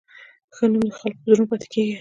ښه 0.55 0.65
نوم 0.71 0.83
د 0.89 0.91
خلکو 0.99 1.21
په 1.23 1.27
زړونو 1.33 1.49
پاتې 1.51 1.67
کېږي. 1.73 1.89